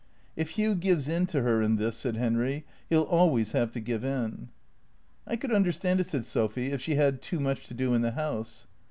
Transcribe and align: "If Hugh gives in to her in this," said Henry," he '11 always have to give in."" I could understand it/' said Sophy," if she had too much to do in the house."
"If 0.35 0.57
Hugh 0.57 0.73
gives 0.73 1.07
in 1.07 1.27
to 1.27 1.43
her 1.43 1.61
in 1.61 1.75
this," 1.75 1.95
said 1.95 2.15
Henry," 2.17 2.65
he 2.89 2.95
'11 2.95 3.13
always 3.15 3.51
have 3.51 3.69
to 3.73 3.79
give 3.79 4.03
in."" 4.03 4.49
I 5.27 5.35
could 5.35 5.51
understand 5.53 5.99
it/' 5.99 6.05
said 6.07 6.25
Sophy," 6.25 6.71
if 6.71 6.81
she 6.81 6.95
had 6.95 7.21
too 7.21 7.39
much 7.39 7.67
to 7.67 7.75
do 7.75 7.93
in 7.93 8.01
the 8.01 8.13
house." 8.13 8.65